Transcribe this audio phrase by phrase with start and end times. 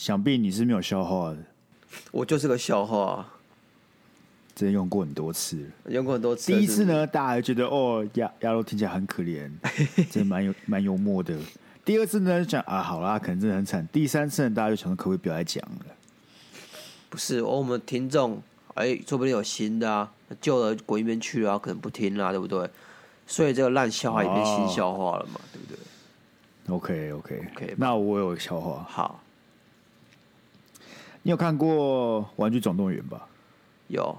[0.00, 1.36] 想必你是没有消化的。
[2.10, 3.28] 我就是个笑话，
[4.54, 6.50] 真的用过很多次，用过很多次。
[6.50, 9.50] 第一次呢，大家还觉得哦，鸭鸭肉听起来很可怜，
[10.10, 11.36] 真的蛮有蛮幽默的。
[11.84, 13.86] 第二次呢，讲啊，好啦，可能真的很惨。
[13.92, 15.94] 第三次呢，大家就想说，可不可以不要再讲了？
[17.10, 18.42] 不是，我们听众
[18.76, 20.10] 哎，说不定有新的啊，
[20.40, 22.66] 旧的滚一边去啊，可能不听啦，对不对？
[23.26, 28.82] 所以这个烂笑话也变新笑话了嘛，哦、对不对？OK OK OK，那我有个笑话。
[28.88, 29.22] 好，
[31.22, 33.26] 你有看过《玩具总动员》吧？
[33.88, 34.18] 有。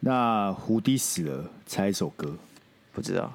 [0.00, 2.36] 那胡迪死了，猜一首歌，
[2.92, 3.32] 不知道。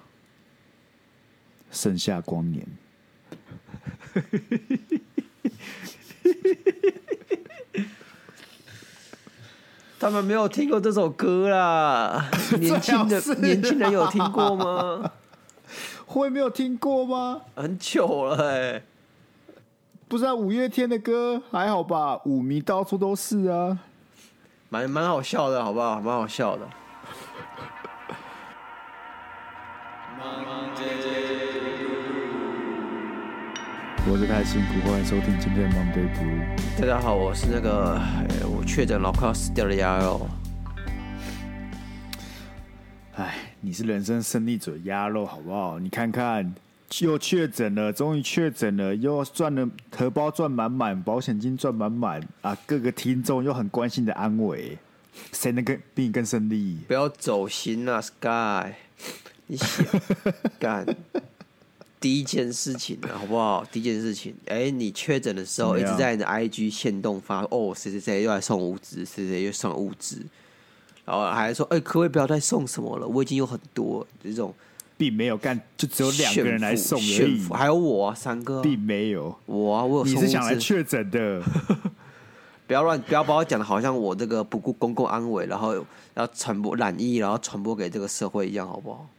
[1.69, 2.65] 盛夏光年，
[9.99, 12.29] 他们没有听过这首歌啦。
[12.59, 15.11] 年轻的年轻人有听过吗？
[16.05, 17.41] 会没有听过吗？
[17.55, 18.83] 很久了哎，
[20.11, 22.19] 不知道五月天的歌还好吧？
[22.25, 23.79] 舞迷到处都是啊，
[24.67, 26.01] 蛮蛮好笑的，好不好？
[26.01, 26.67] 蛮好笑的。
[34.05, 36.81] 我是太辛苦，欢迎收听今天的 Monday Blue。
[36.81, 37.97] 大家好，我是那个
[38.53, 40.27] 我确诊老快要死掉的鸭肉。
[43.15, 45.79] 哎，你是人生胜利者鸭肉，好不好？
[45.79, 46.53] 你看看，
[46.99, 52.55] 又确诊了，终于确诊了，又赚了荷包赚满满，保险金赚满满啊！
[52.65, 54.77] 各个听众又很关心的安慰，
[55.31, 56.79] 谁能更比你更胜利？
[56.87, 58.73] 不要走心啊，Sky，
[59.47, 59.85] 你想
[60.59, 60.85] 干？
[62.01, 63.63] 第一件事情啊，好不好？
[63.71, 70.25] 第一件事情，哎、欸，你确诊的时候一直在你的 IG 限动发，哦，谁谁谁又来送物资，谁谁又送物资，
[71.05, 73.07] 然后还说，哎、欸，可不可以不要再送什么了？
[73.07, 74.51] 我已经有很多这种，
[75.01, 80.05] 并没有干，就只有两个人来送而已，还有我、啊、三个，并没有我啊，我有。
[80.05, 81.41] 你是想来确诊的？
[82.67, 89.09] 不要乱，不要把我讲的好像我这个不顾公共安危，然后要传播染疫，然后传播给这个社会一样，好不好？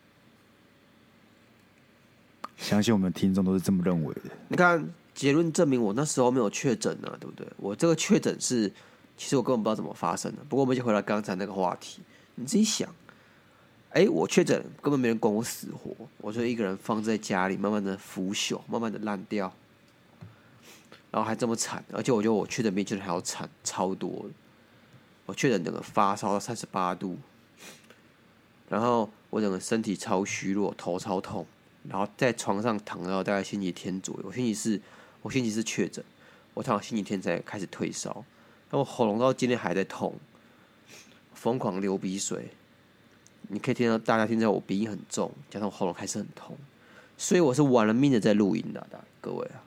[2.56, 4.20] 相信我们听众都是这么认为的。
[4.46, 7.44] 你看，结论证明我那时候没有确诊呢，对不对？
[7.56, 8.72] 我这个确诊是，
[9.16, 10.38] 其实我根本不知道怎么发生的。
[10.48, 12.00] 不过我们就回到刚才那个话题，
[12.36, 12.88] 你自己想，
[13.92, 19.52] 哎，我确诊根本没人管我死活，我就一个人放在家里，慢慢的腐朽，慢慢的烂掉，
[21.10, 24.26] 然后还这么惨，而且我觉得我确诊比确诊还要惨超多。
[25.26, 27.18] 我确诊整个发烧到三十八度，
[28.68, 31.46] 然后我整个身体超虚弱，头超痛。
[31.88, 34.80] 然后在床上躺到大概星期天左右，我星期四，
[35.20, 36.02] 我星期四确诊，
[36.54, 38.24] 我躺到星期天才开始退烧，
[38.70, 40.14] 然后喉咙到今天还在痛，
[41.34, 42.50] 疯狂流鼻水，
[43.48, 46.56] 你可以听到大家听到我鼻音很重，加上我喉咙还是很痛，
[47.16, 48.86] 所以我是玩了命的在录音的，
[49.20, 49.62] 各位啊，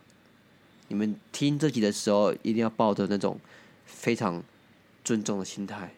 [0.87, 3.39] 你们听这集的时候一定要抱着那种
[3.85, 4.41] 非常
[5.03, 5.93] 尊重的心态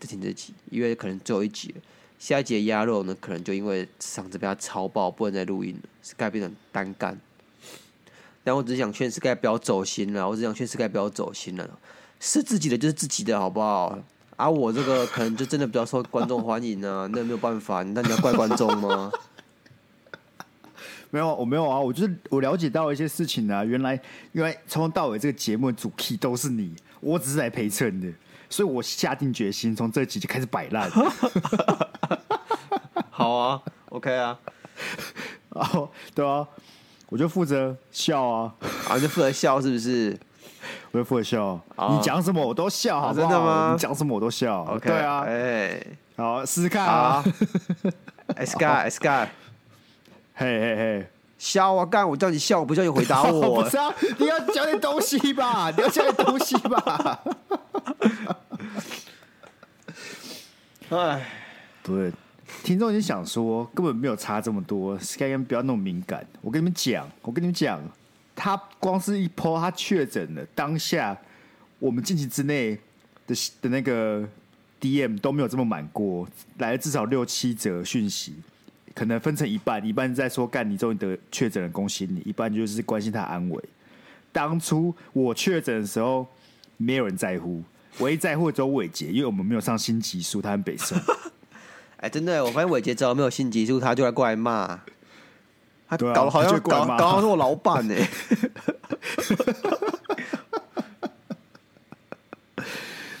[0.00, 1.80] 在听这集，因为可能最后一集了。
[2.18, 7.20] 下一集的鸭肉呢，可能就因为嗓子被他超爆，不能再录音了，Sky 变成单干。
[8.42, 11.78] 但我只想劝 Sky 不要走心了，我只想劝 Sky 不要走心了，
[12.18, 13.98] 是自己的就是自己的，好不好？
[14.36, 19.10] 啊，我这个可能就真的比较受观众欢迎啊，那没有办法，那你要怪观众吗？
[21.10, 23.98] 没有，我没有啊，我就是我了解到一些事情啊，原来
[24.32, 28.12] 原来从头到尾这个节目的主 key 都是你，我只是来陪衬的。
[28.48, 30.88] 所以我下定决心，从这集就开始摆烂。
[33.10, 34.38] 好啊，OK 啊，
[35.48, 36.46] 哦，对啊，
[37.08, 38.54] 我就负责笑啊，
[38.88, 40.16] 啊，就负责笑是不是？
[40.96, 43.20] 我就负责笑，你讲什么我都笑，好不好？
[43.20, 43.72] 真的吗？
[43.72, 45.86] 你讲什么我都笑，OK，对啊，哎，
[46.16, 47.22] 好，试试看啊，
[48.44, 49.28] Sky，Sky，
[50.34, 51.06] 嘿嘿嘿。
[51.38, 51.84] 笑啊！
[51.84, 52.08] 干！
[52.08, 53.40] 我叫你笑，我不叫你回答我。
[53.52, 55.70] 我不是啊，你要讲点东西吧？
[55.76, 57.20] 你要讲点东西吧？
[60.88, 61.26] 哎，
[61.82, 62.10] 对，
[62.64, 64.98] 听众已经想说，根本没有差这么多。
[64.98, 66.26] Sky 不要那么敏感。
[66.40, 67.78] 我跟你们讲，我跟你们讲，
[68.36, 71.18] 他光是一 po 他确诊了，当下
[71.80, 72.78] 我们近期之内
[73.26, 74.28] 的的那个
[74.80, 76.28] DM 都没有这么满过，
[76.58, 78.34] 来了至少六七则讯息。
[78.94, 83.62] 可能分成一半，一半在说干你终于得确诊了，恭喜你；一半就是关心他安危。
[84.32, 86.26] 当初我确诊的时候，
[86.78, 87.62] 没有人在乎，
[87.98, 90.98] 唯一在乎的只有伟杰，因为我们没有上新集数，他很北宋。
[92.00, 94.80] 哎，真的，我发现伟杰只要没有新集数，他就来过来骂，
[95.88, 97.94] 他搞得好像搞搞好像是我老板呢。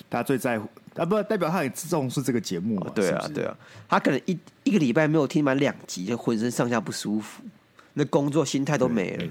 [0.08, 0.68] 他最在乎。
[0.94, 2.90] 啊，不代表他很重视这个节目嘛？
[2.94, 3.54] 对啊，对啊，
[3.86, 7.42] 他可能一一个礼拜没有听满两集，就浑身上下不舒服，
[7.92, 9.30] 那工作心态都没了。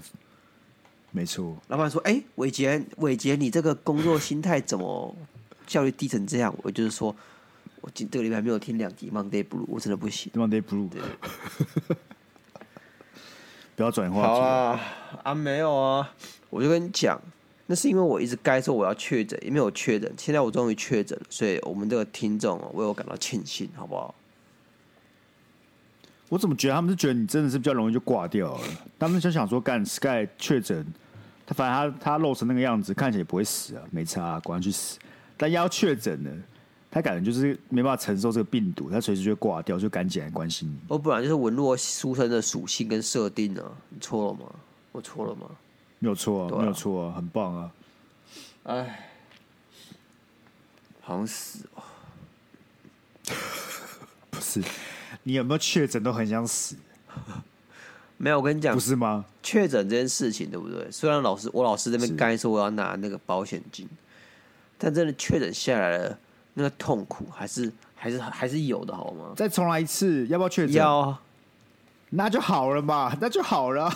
[1.09, 1.57] 没错。
[1.69, 5.15] 老板说：“哎、欸，伟杰，伟杰，你这个工作心态怎么
[5.65, 7.15] 效率低成这样？”我就是说，
[7.81, 10.31] 我今这个礼拜没有听两集《Monday Blue》，我真的不行。
[10.35, 11.01] Monday Blue，对
[13.75, 14.21] 不要转化。
[14.21, 14.79] 好啊，
[15.23, 16.11] 啊，没有啊，
[16.49, 17.21] 我就跟你讲，
[17.67, 24.13] 那是因为我一直该说我要确诊，也没有确诊，现在我终于确诊了，所以我们这个听众啊，为我感到庆幸，好不好？
[26.29, 28.61] 我怎么觉得他们是觉得你真的是比较容易就挂掉了？
[28.97, 30.85] 他们就想说，干 Sky 确诊，
[31.45, 34.97] 他反正他他露成那个样子，看起来也不会死啊，没差啊，管他去死。
[35.37, 36.31] 但要确诊了，
[36.95, 40.77] 他感觉就是没办法承受这个病毒，他随时就会挂掉，就赶紧来关心你。
[40.87, 44.45] 我本来就是文弱书生的属性跟设定啊，你错了吗？
[44.93, 45.45] 我错了吗？
[45.99, 47.71] 没有错啊，没有错啊，很棒啊！
[48.63, 49.09] 哎，
[51.01, 51.83] 好像死哦，
[54.29, 54.63] 不是。
[55.23, 56.77] 你有没有确诊都很想死？
[58.15, 59.25] 没有，我跟你讲，不是吗？
[59.43, 60.89] 确诊这件事情，对不对？
[60.89, 63.85] 虽然老师，我老师这边该说我要拿那个保险金，
[64.77, 66.17] 但真的确诊下来了，
[66.55, 69.33] 那个痛苦还是还是还是有的，好吗？
[69.35, 70.75] 再重来一次，要不要确诊？
[70.75, 71.15] 要，
[72.09, 73.91] 那就好了嘛，那就好了。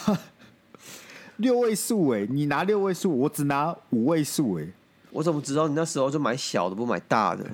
[1.38, 4.68] 六位数哎，你拿六位数，我只拿五位数哎，
[5.12, 7.46] 我怎么知道你那时候就买小的，不买大的？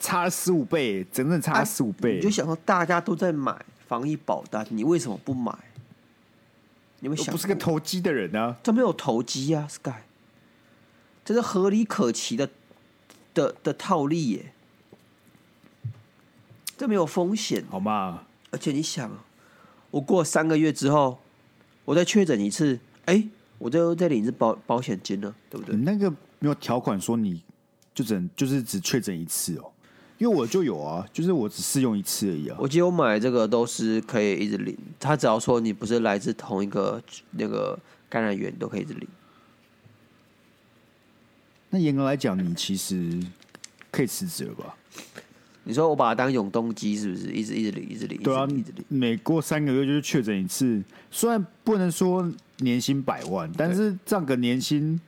[0.00, 2.16] 差了十五倍，整整差了十五倍。
[2.16, 3.54] 你就想说，大家都在买
[3.86, 5.54] 防疫保单，你为什么不买？
[7.00, 8.56] 你们想，不是个投机的人啊？
[8.62, 10.02] 这没有投机啊，Sky，
[11.22, 12.48] 这是合理可期的
[13.36, 14.52] 的的套利耶，
[16.76, 18.24] 这没有风险，好吗？
[18.50, 19.10] 而且你想，
[19.90, 21.18] 我过三个月之后，
[21.84, 23.28] 我再确诊一次，哎，
[23.58, 25.76] 我就再领一次保保险金了，对不对？
[25.76, 27.42] 你那个没有条款说你
[27.94, 29.70] 就只能就是只确诊一次哦。
[30.18, 32.56] 因为我就有啊，就是我只试用一次而已啊。
[32.58, 37.02] 我记得我买这个都是可以一直领，他只要说你不是来自同一个
[37.32, 37.78] 那个
[38.08, 39.06] 感染源，都可以一直领。
[41.70, 43.20] 那严格来讲，你其实
[43.90, 44.74] 可以辞职了吧？
[45.64, 47.26] 你说我把它当永动机，是不是？
[47.32, 48.20] 一直一直领，一直领。
[48.22, 48.84] 对啊，一直领。
[48.88, 55.00] 每过三个月就是确诊一次，虽然不能说年薪百万，但是这样个年薪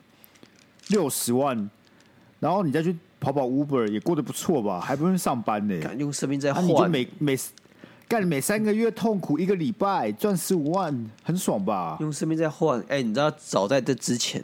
[0.89, 1.71] 六十万，
[2.41, 2.97] 然后你再去。
[3.21, 4.79] 跑跑 Uber 也过得不错吧？
[4.81, 5.97] 还不用上班呢、欸。
[5.97, 7.37] 用生命在换，你就每每
[8.07, 11.97] 干每三个月痛苦一个礼拜赚十五万，很爽吧？
[11.99, 12.79] 用生命在换。
[12.83, 14.41] 哎、欸，你知道早在这之前，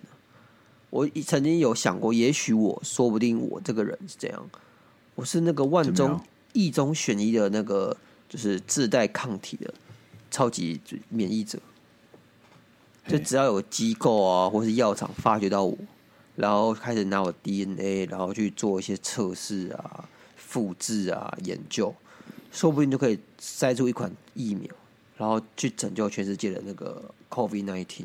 [0.95, 4.49] 我曾经有想过，也许我说不定我这个人是这样，
[5.17, 6.21] 我是那个万中
[6.53, 7.97] 一中选一的那个，
[8.29, 9.75] 就是自带抗体的
[10.31, 11.59] 超级免疫者。
[13.09, 15.77] 就只要有机构啊，或是药厂发掘到我。
[16.37, 21.93] 然后开始拿我 DNA，然后去做一些测试啊、复制啊、研究，
[22.53, 24.71] 说不定就可以筛出一款疫苗，
[25.17, 28.05] 然后去拯救全世界的那个 COVID-19。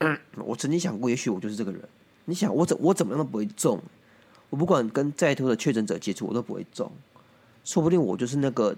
[0.44, 1.80] 我曾经想过，也许我就是这个人。
[2.24, 3.80] 你想，我怎我怎么样都不会中，
[4.48, 6.90] 我不管跟再多的确诊者接触，我都不会中。
[7.64, 8.74] 说不定我就是那个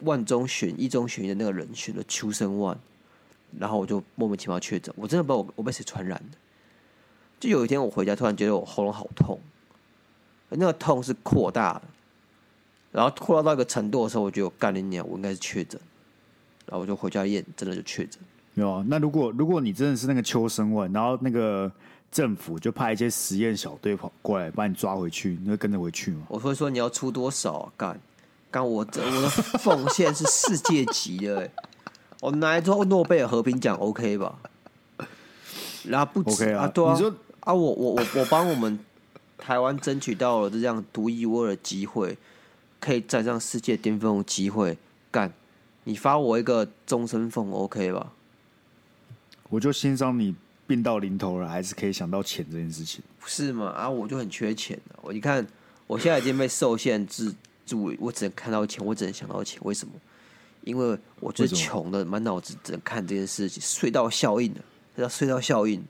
[0.00, 2.78] 万中选一中选一的那个人选的秋生万，
[3.58, 4.92] 然后我就莫名其妙确诊。
[4.96, 6.36] 我真的不知道我我被谁传染的。
[7.40, 9.40] 就有一天我回家，突然觉得我喉咙好痛，
[10.50, 11.82] 那个痛是扩大的，
[12.92, 15.80] 然后扩大到一个程度的时候，我觉得我干了一我应该是确诊，
[16.66, 18.18] 然后我就回家验，真的就确诊。
[18.54, 21.70] 有啊，那如果如果你真的是那个秋生万，然后那个
[22.12, 26.26] 政府就派一些实验小队跑过来把你抓回去，你会跟着回去吗？
[26.28, 27.72] 我会说你要出多少啊？
[27.76, 28.00] 干，
[28.50, 31.50] 干我这我的奉献是世界级的，欸，
[32.20, 34.36] 我拿来之后诺贝尔和平奖 OK 吧？
[35.84, 36.92] 然后不止啊，对啊。
[36.92, 38.78] 你说啊，我我我我帮我们
[39.36, 42.16] 台湾争取到了这样独一无二的机会，
[42.78, 44.78] 可以站上世界巅峰的机会，
[45.10, 45.32] 干！
[45.86, 48.12] 你发我一个终身俸，OK 吧？
[49.48, 50.34] 我就欣赏你
[50.66, 53.66] 病到临头了，还是可以想到钱这件事情，不是吗？
[53.66, 54.96] 啊，我就很缺钱的。
[55.02, 55.46] 我你看，
[55.86, 57.32] 我现在已经被受限制
[57.66, 59.60] 住，我只能看到钱，我只能想到钱。
[59.62, 59.92] 为什么？
[60.62, 64.60] 因为我最穷的，满脑子只能看这件事情，隧道效应的，
[64.96, 65.84] 这叫隧道效应。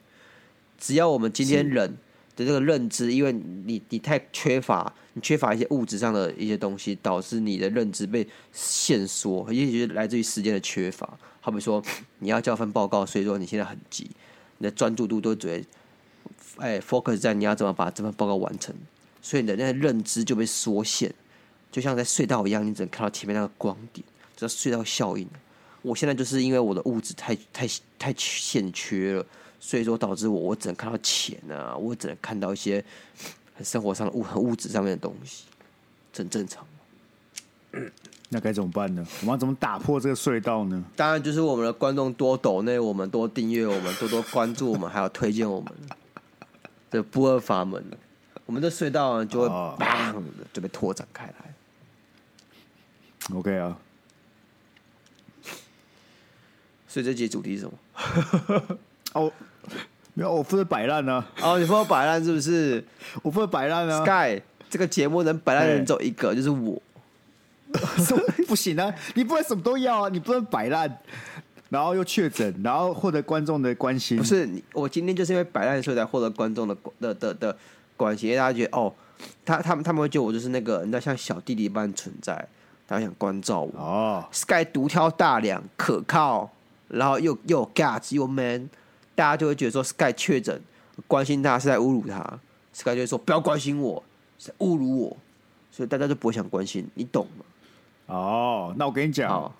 [0.77, 1.89] 只要我们今天人
[2.35, 11.17] 的这个认知，因为你你太缺乏，你缺乏一些物质上的一些东西，导致你的认知被限缩，也许是来自于时间的缺乏。
[11.45, 11.79] 好比说，
[12.17, 14.09] 你要交份报告，所以说你现在很急，
[14.57, 15.63] 你的专注度都只会
[16.57, 18.73] 哎 focus 在你要怎么把这份报告完成，
[19.21, 21.13] 所以你的那个认知就被缩限，
[21.71, 24.03] 就像在隧道一样，你只能看到前面那个光点，
[24.35, 25.29] 这隧道效应。
[25.83, 29.23] 我现在就是因为我的物质太太太欠缺了。
[29.59, 32.83] 所以说导致我，我只能看到钱啊，我只能看到一些
[33.63, 35.43] 生活上的物、很物质上面的东西，
[36.15, 36.65] 很正常。
[38.29, 39.05] 那该怎么办呢？
[39.21, 40.83] 我们要怎么打破这个隧道呢？
[40.95, 45.71] 当然就是我们的观众多抖内，我们多订阅，我们多多关注我们，还有推荐我们
[46.89, 47.83] 的不二法门，
[48.47, 51.53] 我们的隧道呢就会砰的就被拓展开来。
[53.35, 53.77] OK 啊，
[56.87, 58.77] 所以这集主题是什么？
[59.13, 59.31] 哦，
[60.15, 61.23] 没有，我负责摆烂呢。
[61.41, 62.83] 哦，你负责摆烂是不是？
[63.21, 64.03] 我负责摆烂啊。
[64.03, 66.81] Sky，这个节目能摆烂的人只有一个，就是我。
[68.47, 68.93] 不行啊！
[69.15, 70.09] 你不能什么都要啊！
[70.09, 70.99] 你不能摆烂，
[71.69, 74.17] 然后又确诊，然后获得观众的关心。
[74.17, 77.57] 不是，我今天就是因为摆烂，所以才获得观众的的的的
[77.97, 78.35] 关心。
[78.35, 78.93] 大家觉得哦，
[79.43, 82.33] 他他们他们会觉得我就是那个，人家像小弟弟一般存在，
[82.87, 83.71] 大家想关照我。
[83.77, 86.49] 哦，Sky 独挑大梁，可靠，
[86.87, 88.69] 然后又又 guts 又 man，
[89.15, 90.61] 大家就会觉得说 Sky 确诊，
[91.07, 92.39] 关心他是在侮辱他。
[92.73, 94.01] Sky 就会说不要关心我，
[94.37, 95.17] 是在侮辱我，
[95.71, 97.45] 所以大家就不会想关心，你懂吗？
[98.07, 99.51] 哦，那我跟你讲，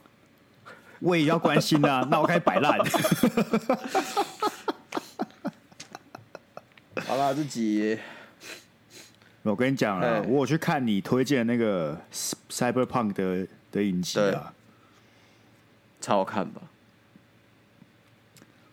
[0.99, 2.05] 我也要关心啊。
[2.11, 2.77] 那我开始摆烂。
[7.07, 7.99] 好了，自己。
[9.43, 11.95] 我跟你讲了，我有去看你推荐的那个
[12.49, 14.53] Cyberpunk 的的影集啊，
[16.01, 16.61] 超好看吧？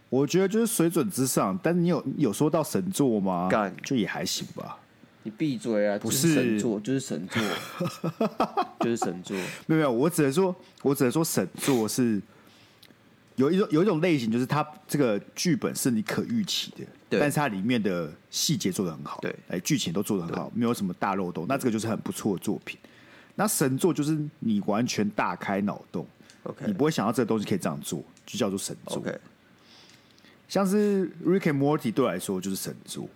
[0.09, 3.49] 我觉得就是水准之上，但是你有有说到神作吗？
[3.51, 4.79] 干，就也还行吧。
[5.25, 5.99] 你闭嘴啊！
[5.99, 7.43] 不是神作，就是神作，
[8.81, 9.37] 就是神作。
[9.67, 12.21] 没有没有，我只能说，我只能说神作是
[13.37, 22.77] 有一种有一种类型，就是它这个剧本是你可预期的，对但是它里面的细节做的很好，对，哎，剧情都做的很好，没有什么大漏洞，那这个就是很不错的作品。
[23.35, 26.07] 那神作就是你完全大开脑洞
[26.43, 28.99] ，OK，你不会想到这个东西可以这样做，就叫做神作。
[28.99, 29.17] OK，
[30.49, 33.09] 像是 Rick and Morty 对我来说就是神作。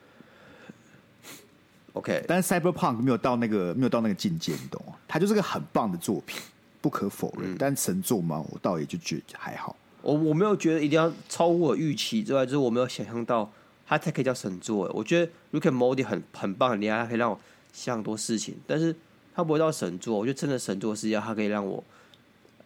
[1.97, 4.93] OK，但是 Cyberpunk 没有到那个没有到那个境界，你懂吗？
[5.09, 6.39] 它就是个很棒的作品，
[6.83, 7.55] 不可否认。
[7.55, 9.75] 嗯、但神作嘛，我倒也就觉得还好。
[10.03, 13.51] 我我没有觉得一定要超乎我预期之外，就是我没有想象到
[13.87, 14.91] 它才可以叫神作。
[14.95, 17.41] 我觉得 Rick and Morty 很很棒很厉害，它可以让我
[17.73, 18.95] 想很多事情，但是
[19.35, 20.19] 它不会到神作。
[20.19, 21.83] 我觉得真的神作是要它可以让我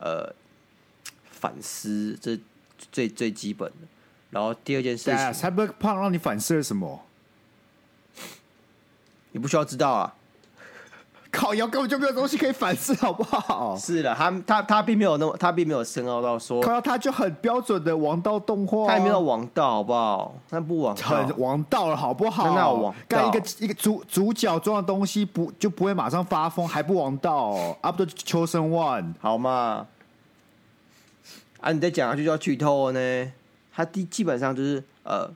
[0.01, 0.35] 呃
[1.31, 2.37] 反思，这
[2.91, 3.87] 最最基本的。
[4.31, 7.07] 然后第二件事情，Cyberpunk 让你反思了什么？
[9.33, 10.15] 你不需要知道啊！
[11.31, 13.77] 烤窑根本就没有东西可以反思，好不好？
[13.77, 20.35] 是的，他他他并没有那么，他并没有深奥到说，靠，他就很标准的王道动画，他也没有王道，好不好？
[20.51, 22.53] 那不王道，很王道了，好不好？
[22.53, 29.87] 那王干一个一个主主角装的东西不就不会马上发疯，还不王道？Up to chosen one，好吗？
[31.61, 33.33] 啊，你再讲下去就要剧透呢。
[33.73, 35.31] 他第基本上就是呃，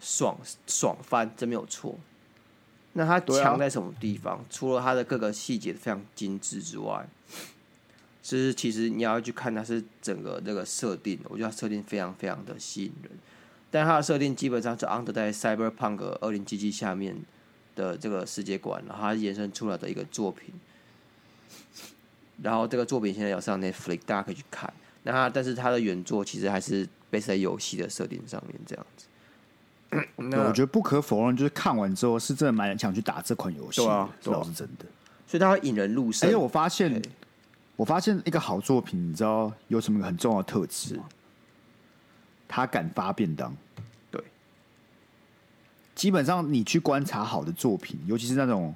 [0.00, 1.94] 爽爽翻，真没有错。
[2.92, 4.36] 那它强在什么地方？
[4.36, 7.08] 啊、除了它的各个细节非常精致之外，
[8.22, 13.12] 就是其实你要去看它是整个这个设定，我觉得它设定非常非常的吸引人。
[13.70, 17.16] 但它的设定基本上是 under 在 Cyberpunk 二零七七下面
[17.76, 20.52] 的这个世界观，然后它延伸出来的一个作品。
[22.42, 24.72] 然后这个作品现在有上 Netflix，大家可以去看。
[25.04, 29.06] 那它但是它的原作其实还是 base 在游戏的设定上面这样子。
[30.16, 34.84] 那我觉得不可否认，就是看完之后是真的蛮想去打这款游戏，对啊，这倒是真的。
[35.26, 36.28] 所以它会引人入胜。
[36.28, 37.02] 而且我发现，
[37.74, 41.04] 我发现一个好作品，你知道有什么很重要的特质吗？
[42.46, 43.52] 他敢发便当。
[44.10, 44.22] 对，
[45.94, 48.72] 基本上你去观察好的作品，尤其是那种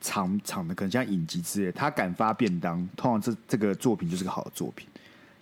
[0.00, 4.86] 长长的，可能像影集之类，他敢发便当，通常这这个作品就是个好的作品。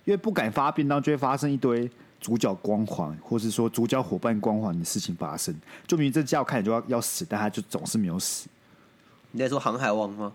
[0.05, 1.89] 因为不敢发便当，就会发生一堆。
[2.25, 5.53] 主角光环，或是说主角伙伴光环的事情发生，
[5.85, 8.47] 就明明这家伙看着就要要死，但他就总是没有死。
[9.29, 10.33] 你在说航海王吗？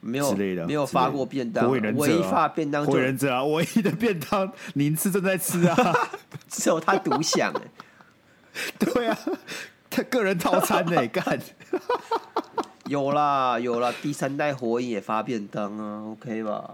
[0.00, 5.94] 没有之类的，没有发过便当，唯一发便当，火影忍者啊，唯一的便当，您吃正在吃啊，
[6.48, 7.60] 只有他独享哎。
[8.78, 9.18] 对啊，
[9.90, 11.06] 他个人套餐呢？
[11.12, 11.38] 干。
[12.86, 16.70] 有啦有啦，第三代火影也发便当啊，OK 吧？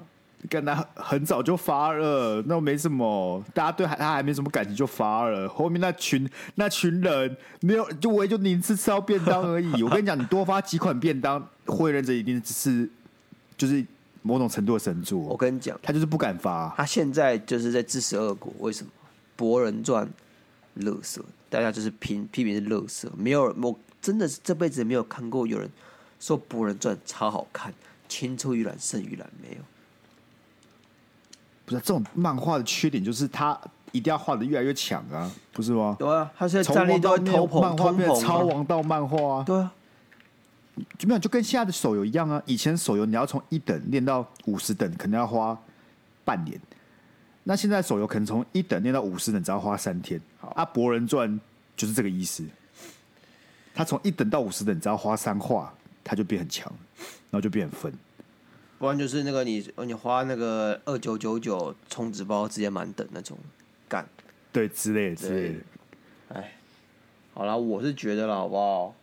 [0.49, 5.49] 跟他很早就发了，那没什么，大家对他还没什么感情就发了。
[5.49, 9.83] 后面那群那群人没有，就我也就你吃吃到便当而已。
[9.83, 12.89] 我跟你讲，你多发几款便当，火影忍者一定是
[13.57, 13.85] 就是
[14.23, 15.19] 某种程度的神作。
[15.19, 16.73] 我跟你讲，他就是不敢发。
[16.77, 18.53] 他现在就是在自食恶果。
[18.59, 18.91] 为什么？
[19.37, 20.09] 博人传，
[20.75, 23.13] 乐色，大家就是评批评是乐色。
[23.17, 25.71] 没有人，我真的是这辈子没有看过有人
[26.19, 27.75] 说博人传超好看，
[28.09, 29.63] 青出于蓝胜于蓝，没有。
[31.67, 33.61] 不是这种漫画的缺点，就是它
[33.93, 35.97] 一定要画的越来越强啊，不是吗？
[35.99, 39.45] 对啊，它现在战力都会偷捧，偷捧，超王道漫画啊。
[39.45, 39.73] 对啊，
[40.97, 42.41] 就没有就跟现在的手游一样啊。
[42.47, 45.59] 以前手游你要从一等练到五十等，可能要花
[46.25, 46.59] 半年。
[47.43, 50.21] 那现在手游可能从一等练到五十等，只要花三天。
[50.39, 51.41] 好啊，博人传
[51.77, 52.45] 就是这个意思。
[53.75, 56.73] 他从一等到五十等，只要花三话，他就变很强，
[57.31, 57.93] 然后就变很分。
[58.79, 63.39] 不然就是那个你你花那个二九九九充值包直接满等那种
[63.89, 64.07] 干，
[64.53, 65.61] 对之类的之类的。
[66.35, 66.53] 哎，
[67.33, 68.95] 好了，我是觉得了，好不好？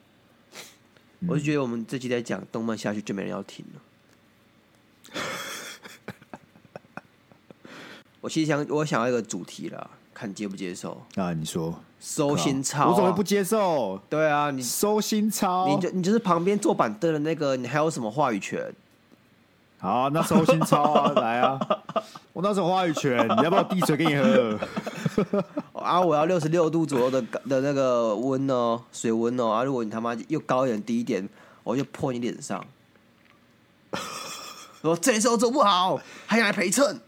[1.22, 3.82] 嗯、我是觉得我们这期在讲动漫下去就没人要听了。
[8.22, 11.34] 我其实想我想要一个主题了，看接不接受啊？
[11.34, 14.00] 你说收心操、啊，我怎么不接受？
[14.10, 18.72] 对啊，你收心操，你就你就是旁边坐板凳的那个，你还有什么话语权？
[19.84, 21.60] 好，那收心操啊，来啊！
[22.32, 24.58] 我那时候话语权，你要不要递水给你喝？
[25.76, 29.50] 啊，我要六十六度左右的的那个温哦，水温哦。
[29.50, 31.28] 啊，如果你他妈又高一点低一点，
[31.66, 32.66] 我就泼你脸上。
[34.82, 37.02] 说这时候做不好，还想来陪衬？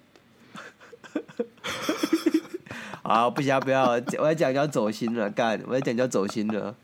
[3.03, 3.91] 啊，不行，不要！
[4.20, 5.63] 我要讲叫走心了，干！
[5.65, 6.75] 我要讲叫走心了。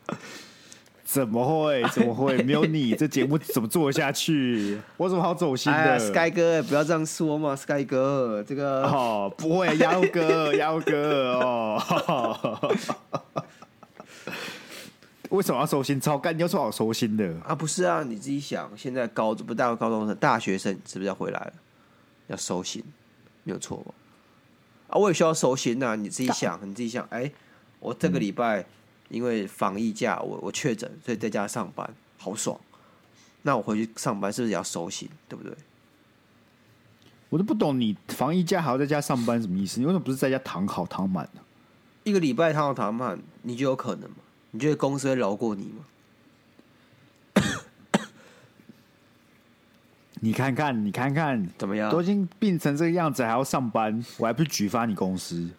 [1.12, 1.84] 怎么会？
[1.92, 2.42] 怎么会？
[2.44, 4.80] 没有你，这节目怎么做下去？
[4.96, 5.78] 我怎么好走心的？
[5.78, 12.78] 哎，Sky 哥，不要这样说嘛，Sky 哥，这个哦，不会，妖哥， 妖哥哦。
[15.32, 16.18] 为什么要收心超？
[16.18, 17.54] 干，你有什么好收心的啊？
[17.54, 21.54] 不是啊，你自己想，现在高不大高中生、大学生是不是要回来了？
[22.28, 22.82] 要收心，
[23.44, 23.94] 没有错吧？
[24.88, 25.96] 啊，我也需要收心呐、啊。
[25.96, 27.30] 你自己想，你自己想，哎，
[27.82, 28.62] 我这个礼拜。
[28.62, 28.66] 嗯
[29.12, 32.60] 因为防疫假，我我确诊，所以在家上班，好爽。
[33.44, 35.54] 那我回去上班是不是也要收心，对不对？
[37.30, 39.80] 我都不懂，你防疫假还要在家上班什么意思？
[39.80, 41.42] 你为什么不是在家躺好躺满呢？
[42.04, 44.18] 一个礼拜躺好躺满，你就有可能吗？
[44.52, 45.86] 你觉得公司会饶过你吗？
[50.24, 51.90] 你看看，你看看，怎么样？
[51.90, 55.50] 都已经病成这个样子，还要上班，我还不举发你公司？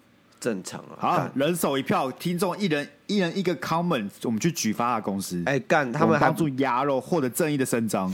[0.43, 5.41] 正常啊，好，人手一票，听众一人一人一个 comment，我们去举发他公司。
[5.47, 8.13] 哎，干，他们帮助鸭肉获得正义的伸张。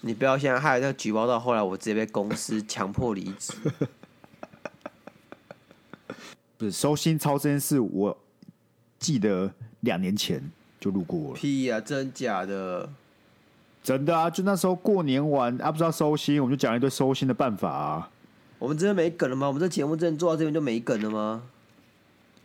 [0.00, 3.52] 你不要现在害那个举报到后来，我直接被公司强迫离职。
[6.56, 8.16] 不是收心操这件事，我
[8.98, 10.42] 记得两年前
[10.80, 11.34] 就路过了。
[11.34, 12.88] 屁呀、啊，真假的？
[13.82, 14.30] 真的啊！
[14.30, 18.08] 就那时候过年完啊，不知道收心，我们就讲一堆收心的办法啊。
[18.58, 19.46] 我们真的没梗了吗？
[19.46, 21.42] 我们这节目真的做到这边就没梗了吗？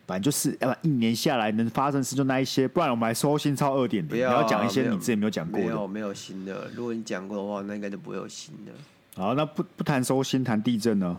[0.08, 4.18] 反正就是，要不一年下来能发生事就那一些，不然我们还收新超二点零。
[4.18, 5.66] 你要讲一些你之前没有讲过的。
[5.66, 6.70] 没有，没有新的。
[6.76, 8.72] 如果你讲过的话，那应该就不会有新的。
[9.16, 11.18] 好，那不不谈收心，谈地震呢？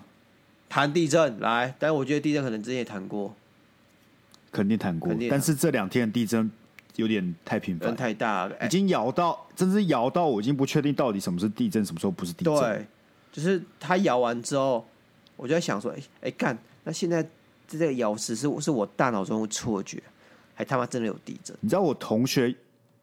[0.68, 3.34] 谈地震来，但是我觉得地震可能之前也谈过，
[4.50, 5.14] 肯定谈过。
[5.30, 6.50] 但是这两天的地震
[6.96, 12.54] 有点太频繁，太大了，已经摇到，真是摇到我已经不确定到底什么是地震，什么时候不是地震。
[12.54, 12.86] 对。
[13.32, 14.86] 就是他摇完之后，
[15.36, 17.26] 我就在想说，哎、欸、哎，干，那现在
[17.66, 20.02] 这个摇是是是我大脑中的错觉，
[20.54, 21.56] 还他妈真的有地震？
[21.60, 22.54] 你知道我同学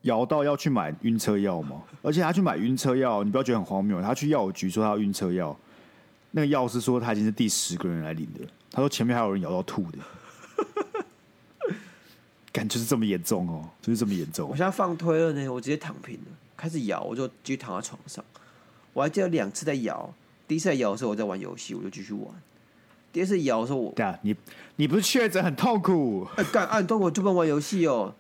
[0.04, 1.82] 摇到要去买晕车药吗？
[2.04, 5.58] 而且他去买晕车药，你不要觉得很荒谬，他去药局说他要晕车药，
[6.32, 9.98] 那个药师说他已经是第十个人来领的，他说前面还有人摇到吐的，
[12.54, 14.48] 感就是这么严重哦，就是这么严重。
[14.48, 18.24] 我现在放推了呢，我直接躺平了，开始摇，我就继续躺在床上。
[18.94, 20.12] 我还记得两次在摇，
[20.50, 22.26] 第一次在摇的时候我在玩游戏，我就继续玩。
[23.14, 24.36] 第二次咬的时候我，对啊，你
[24.78, 26.28] 你不是确诊很痛苦？
[26.38, 28.16] 哎、干，按、啊、痛苦就不能玩游戏哦。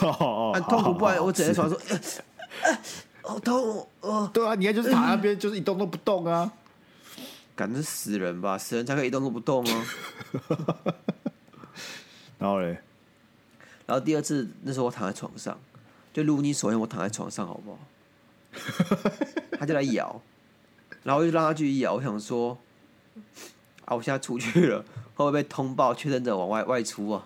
[0.00, 1.80] 哦按、啊、痛苦不然我只能床说，
[3.22, 4.28] 好、痛哦。
[4.34, 6.52] 对啊，你看就是躺那边，就是一动都不动啊。
[7.54, 8.58] 感觉是死人吧？
[8.58, 9.86] 死人才可以一动都不动啊。
[12.36, 12.80] 然后嘞，
[13.86, 15.56] 然后第二次那时候我躺在床上，
[16.12, 17.78] 就如你所愿，我躺在床上好不好？
[19.56, 20.20] 他就来摇，
[21.04, 21.94] 然后我就让他继续摇。
[21.94, 22.58] 我想说，
[23.84, 24.80] 啊，我现在出去了，
[25.14, 27.24] 会不会被通报确诊者往外外出啊？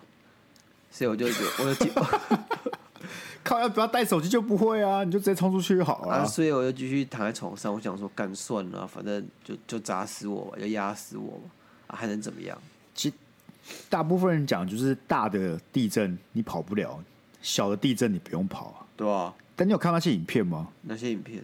[0.91, 1.25] 所以我就
[1.59, 1.87] 我就
[3.43, 6.13] 靠，要不要带手机就不会啊，你就直接冲出去就好了。
[6.13, 7.73] 啊，所以我就继续躺在床上。
[7.73, 11.49] 我想说，干算了，反正就就砸死我吧，就压死我吧，
[11.87, 12.57] 啊，还能怎么样？
[12.93, 13.15] 其实
[13.89, 17.01] 大部分人讲就是大的地震你跑不了，
[17.41, 19.33] 小的地震你不用跑啊，对啊。
[19.55, 20.67] 但你有看那些影片吗？
[20.81, 21.43] 那些影片？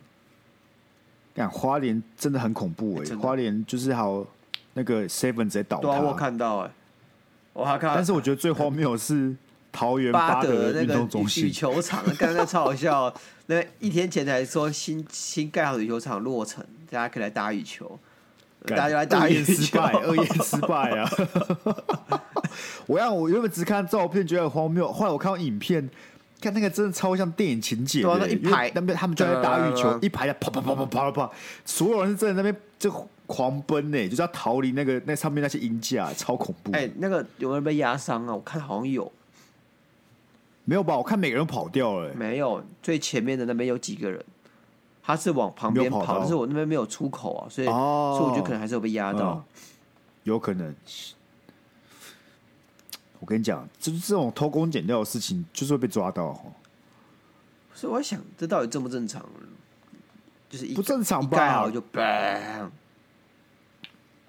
[1.35, 3.15] 看花莲真的很恐怖哎、欸！
[3.15, 4.25] 花莲就是好
[4.73, 6.71] 那个 seven 直接倒塌，我看到哎、欸，
[7.51, 7.93] 我还看。
[7.93, 9.35] 但是我觉得最荒谬的是
[9.71, 13.13] 桃园八德运动中心羽球场，刚才超好笑。
[13.47, 17.99] 那一天前才说新新盖好的羽球场落成，大家可以来打羽球，
[18.65, 21.09] 大家就来打羽球，失败， 二演失败啊！
[22.87, 25.89] 我让我原本只看照片觉得很荒谬，后来我看到影片。
[26.41, 32.91] 看那个真的超像电影情节，对啊，那一排那边他们就在打羽球，嗯一排在跑跑跑跑跑跑，所有人是真的那边就
[33.25, 36.71] 狂奔呢，就是要逃离那个那上面那些鹰架，超恐怖。
[36.73, 38.35] 哎、那个有人被压伤啊？
[38.35, 39.11] 我看好像有，
[40.65, 40.95] 没有吧？
[40.97, 42.63] 我看每个人都跑掉了、欸，没有？
[42.83, 44.23] 最前面的那边有几个人，
[45.01, 49.33] 他是往旁边跑，跑但是我那边没有出口啊，所以、哦所以我觉得可能还是有被压到。
[49.33, 49.61] 嗯
[50.25, 50.75] 有可能。
[53.25, 56.53] 我跟你讲，就是这种偷工减料的事情，就是会被抓到哦，
[57.73, 59.25] 所以我在想，这到底正不正常？
[60.47, 61.71] 就是一不正常吧好？
[61.71, 62.69] 就 bang，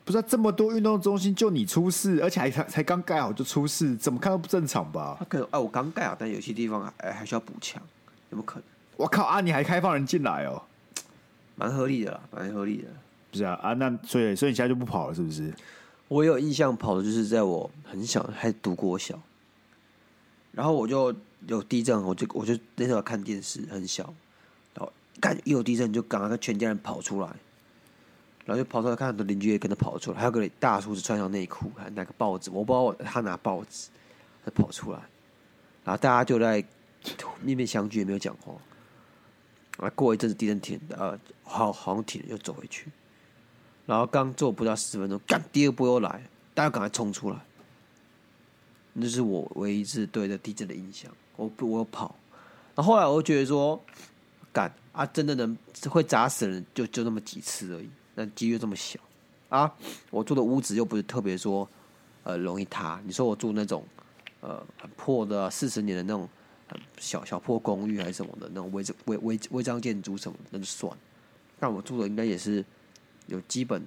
[0.03, 5.27] 不是、啊、这么多运动中心就你出事，而且还才才刚盖好就出事，怎么看都不正常吧他？
[5.27, 7.83] 可能哎，我刚盖好，但有些地方还哎还需要补强，
[8.31, 8.65] 有没有可能？
[8.97, 9.43] 我靠啊！
[9.43, 10.63] 你还开放人进来哦？
[11.55, 12.89] 蛮合理的啦，蛮合理的。
[13.31, 13.75] 不是啊啊！
[13.75, 15.53] 那所以所以你现在就不跑了是不是？
[16.09, 19.21] 我有印象跑的就是在我很小还读国小，
[20.53, 21.14] 然后我就
[21.47, 24.14] 有地震，我就我就那时候看电视很小，
[24.75, 27.29] 然后干一有地震就赶快跟全家人跑出来，
[28.45, 33.88] 然后就跑出来看很多邻居也跟着跑出来，还有个大叔子穿上内裤还拿个报纸，我不知道他拿报纸，
[34.45, 35.01] 他跑出来，
[35.85, 36.64] 然后大家就在
[37.42, 38.55] 面面相觑，也没有讲话。
[39.79, 42.87] 啊，过一阵子地震停，呃，好好像停了，又走回去。
[43.87, 46.20] 然后刚做不到十分钟，干第二波又来，
[46.53, 47.38] 大家赶快冲出来。
[48.92, 51.09] 那是我唯一一次对这地震的印象。
[51.37, 52.16] 我我跑，
[52.75, 53.81] 然后后来我就觉得说，
[54.53, 55.57] 干啊，真的能
[55.88, 58.99] 会砸死人就就那么几次而已，那几率这么小
[59.51, 59.72] 啊。
[60.11, 61.68] 我住的屋子又不是特别说
[62.25, 63.01] 呃容易塌。
[63.05, 63.85] 你说我住那种
[64.40, 66.29] 呃很破的四十年的那种
[66.99, 70.90] 小小破公寓还是什么的那种违违违违章建筑什么的那就算，
[71.61, 72.64] 但我住的应该也是。
[73.27, 73.83] 有基本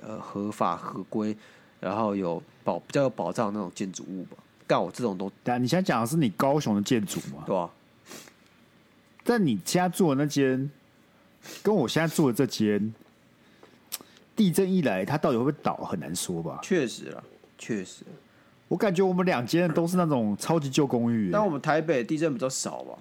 [0.00, 1.36] 呃合法合规，
[1.80, 4.36] 然后有保比较有保障的那种建筑物吧。
[4.66, 7.44] 干我这种都但你现在讲的是你高雄的建筑嘛？
[7.46, 7.68] 对啊，
[9.24, 10.70] 但你现在住的那间，
[11.62, 12.94] 跟我现在住的这间，
[14.34, 16.60] 地震一来，它到底会不会倒，很难说吧？
[16.62, 17.22] 确实啦，
[17.58, 18.04] 确实。
[18.68, 22.98] 我感觉我们两间都是那种超级旧公寓、欸，但我们台北地震比较少吧？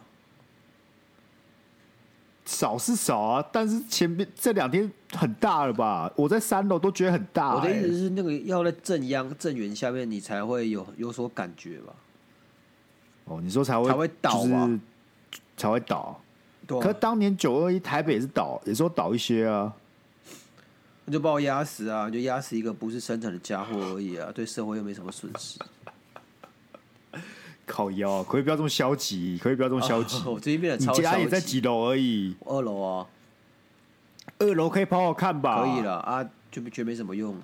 [2.45, 6.11] 少是少啊，但是前面这两天很大了吧？
[6.15, 7.55] 我在三楼都觉得很大、欸。
[7.55, 11.93] 我的意思是，那个要在正央正源下面，你才会有有所感觉吧？
[13.25, 14.79] 哦，你说才会才会倒吧就是
[15.55, 16.19] 才会倒。
[16.67, 19.73] 对啊可是当年九二一台北也是倒，也是倒一些啊。
[21.05, 22.09] 那就把我压死啊！
[22.09, 25.57] 就压死一个不是生产的家伙而已啊，对社会又没什么损失。
[27.71, 30.17] 靠腰、啊，可以不要这么消极，可以不要这么消极。
[30.19, 31.03] 哦 我最近变得你超消极。
[31.03, 33.07] 家也在几楼而已，二楼啊，
[34.39, 35.61] 二楼可以跑跑看吧？
[35.61, 37.43] 可以了啊，就觉得没什么用啊，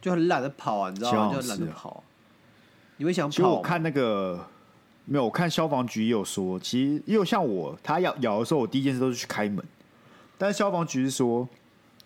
[0.00, 1.32] 就很懒得跑啊，你知道吗？
[1.34, 2.02] 就很懒得跑。
[2.96, 3.42] 你会想其实？
[3.42, 4.46] 我看那个
[5.04, 9.62] 没有，我看消防局也有说，其实因为像我，他咬咬的时候，我第一件事都是去开门。
[10.38, 11.46] 但是消防局是说，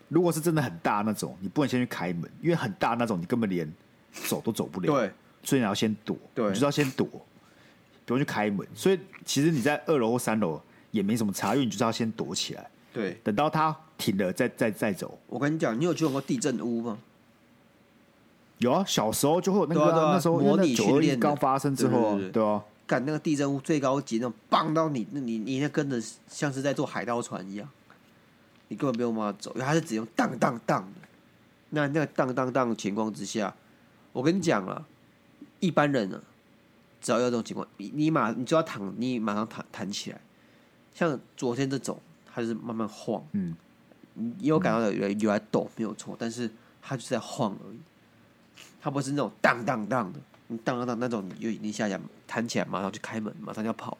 [0.09, 3.73] 如果是真的很大那种，你不能先去开门，因为很大那种你根本连
[4.13, 4.93] 走都走不了。
[4.93, 7.07] 对，所以你要先躲，对你就是要先躲，
[8.05, 8.67] 不用去开门。
[8.75, 15.19] 所以其实你在二楼或三楼也没什么差，因为你就是要先躲起来，对，等到它停了再再再走。
[15.27, 16.99] 我跟你讲，你有去过地震屋吗？
[18.59, 25.99] 有啊，小时候就会有那个那时候模拟训练刚发生之后啊，对对对对啊，干那个地震屋最高级那种，棒到你，那你你那跟着
[26.29, 27.67] 像是在坐海盗船一样，
[28.69, 31.09] 你根本不用办法走，因为它是只用当当当的。
[31.71, 33.55] 那那个当当当的情况之下，
[34.13, 34.85] 我跟你讲了，
[35.61, 36.21] 一般人呢，
[37.01, 40.21] 只要有这种情况，你你马你就要躺，你马上弹弹起来。
[40.93, 43.55] 像昨天这种，它就是慢慢晃，嗯，
[44.15, 46.51] 你有感到有有有在抖，没有错，但是
[46.83, 47.79] 它就是在晃而已，
[48.81, 50.19] 它不是那种荡荡荡的，
[50.49, 53.97] 你荡荡荡那种，你就你下下弹起来，马上就开门，马上就要跑。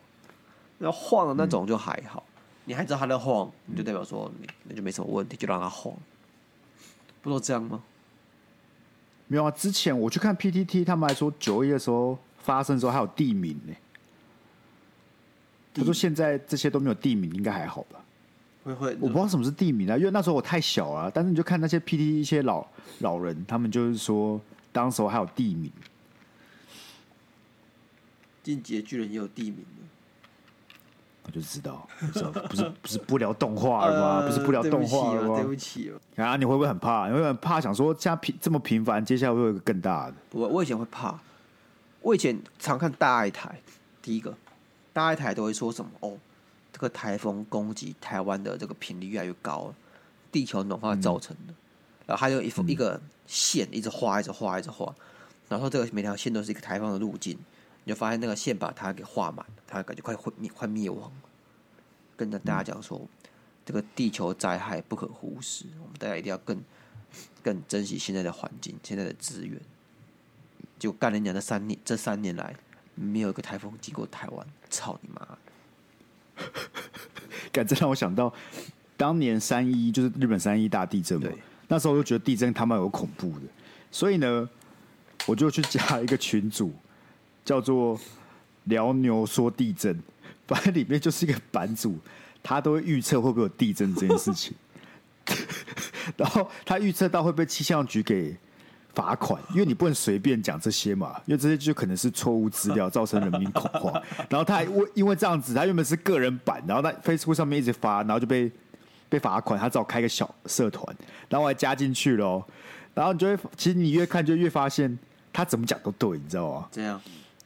[0.79, 2.25] 那晃的那种就还好，
[2.65, 5.95] 你还知道它在晃，你就代表说你那就没什么问题，就让它晃，
[7.23, 7.83] 不都这样吗？
[9.31, 9.51] 没有啊。
[9.53, 13.73] 之前我去看 PTT，他们还说九二一的时候发生的时候还有地名呢、
[15.73, 18.01] 他说现在这些都没有地名，应该还好吧？
[18.65, 21.09] 会会，我不知道什么是地名啊，因为那时候我太小了。
[21.15, 22.67] 但是你就看那些 PTT 一些老
[22.99, 24.41] 老人，他们就是说，
[24.73, 25.71] 当时候还有地名。
[28.43, 29.85] 进击的巨人也有地名的
[31.31, 34.27] 我就知道，我知道不是不是不聊动画了吗？
[34.27, 35.55] 不是不聊动画了吗对不？
[35.55, 36.01] 起哦。
[36.23, 37.07] 啊，你会不会很怕？
[37.07, 37.61] 你会不会很怕？
[37.61, 40.15] 想说这样频这么频繁，接下来会有一个更大的？
[40.33, 41.17] 我我以前会怕，
[42.01, 43.61] 我以前常看大爱台，
[44.03, 44.35] 第一个
[44.93, 46.19] 大爱台都会说什么哦，
[46.73, 49.75] 这个台风攻击台湾的这个频率越来越高了，
[50.33, 51.55] 地球暖化造成的。
[52.07, 54.93] 然后还有一幅、一个线一直画，一直画，一直画，
[55.49, 57.39] 然后这个每条线都是一个台风的路径，
[57.91, 61.29] 就发现那个线把它给画满，它感觉快毁灭快灭亡了。
[62.17, 63.01] 跟着大家讲说，
[63.67, 66.61] 这个地球灾害不可忽视，我们大家一定要更
[67.43, 69.61] 更珍惜现在的环境、现在的资源。
[70.79, 72.55] 就干了你讲这三年，这三年来
[72.95, 75.39] 没有一个台风经过台湾，操你妈！
[77.53, 78.33] 感这让我想到
[78.97, 81.29] 当年三一就是日本三一大地震嘛，
[81.69, 83.43] 那时候我就觉得地震他妈有恐怖的，
[83.91, 84.49] 所以呢，
[85.27, 86.73] 我就去加一个群组，
[87.51, 87.99] 叫做
[88.65, 90.01] 聊牛说地震。
[90.47, 91.99] 反正里面就是一个版主，
[92.45, 94.55] 他都会预测会不会有地震这件事情，
[96.17, 98.37] 然后他预测到会被气象局给
[98.95, 104.03] 罚款，因为你不能随便讲这些嘛，因为这些就可能是错误资料，造成人民恐慌。
[104.29, 108.51] 然后他还为因为这样子，他原本是个人版，然后在 Facebook 上面一直发，然后就被
[109.09, 110.85] 被罚款，他只好开个小社团，
[111.29, 112.45] 然后我还加进去了，
[112.95, 114.99] 然后你就会，其实你越看就越发现
[115.33, 116.69] 他怎么讲都对，你知道吗？
[116.73, 117.01] 这样，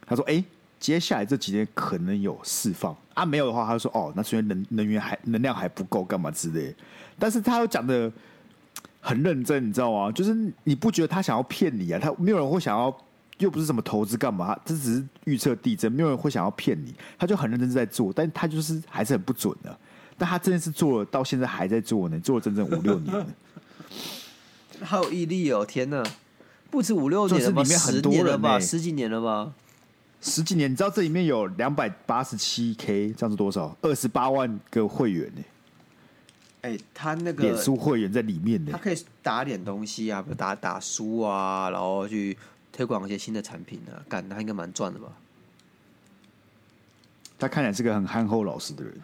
[0.07, 0.45] 他说：“哎、欸。”
[0.81, 6.75] 接下来这几天可能有释放啊，没有的话，他就说哦，那所以能能源还能量还不够，干嘛之类。
[7.19, 8.13] 但是他又讲的
[9.01, 10.13] 很认真，你知道吗？
[10.13, 11.99] 就是你不觉得他想要骗你啊？
[11.99, 12.95] 他没有人会想要，
[13.39, 16.95] 又不是什么投资干嘛，这只是预测地震，没有人会想要骗你。
[17.19, 19.75] 他就很认真在做，但他就是还是很不准的。
[20.19, 23.27] 但他真的是做了，到现在还在做呢，做了整整五六年了，
[24.85, 25.65] 好有毅力哦！
[25.65, 26.03] 天哪，
[26.71, 29.55] 不止五六年了吧，里面很多人了吧，十几年了吧。
[30.25, 33.77] 十几年，你知道这里面有两百八十七 K，这样是多少？
[33.83, 35.43] 二十八万个会员呢？
[36.63, 42.35] 哎，他那个脸书会员在里面呢，他可以打点东西啊，比如打打书啊，然后去
[42.73, 45.13] 推广一些新的产品啊，干他应该蛮赚的吧？
[47.39, 48.95] 他看起来是个很憨厚老实的人。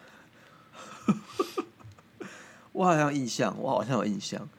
[2.73, 4.49] 我好像印象，我好像有印象，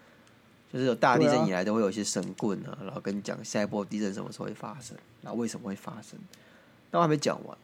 [0.73, 6.17] 就是有大地震以来都会有一些神棍啊，然后跟你讲下一波地震什么时候会发生，然后为什么会发生。
[6.93, 7.59] 那我还没讲完，